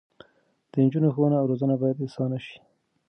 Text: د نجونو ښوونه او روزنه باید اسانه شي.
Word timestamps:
د 0.71 0.73
نجونو 0.83 1.09
ښوونه 1.13 1.35
او 1.39 1.45
روزنه 1.51 1.75
باید 1.81 2.01
اسانه 2.05 2.39
شي. 2.45 2.57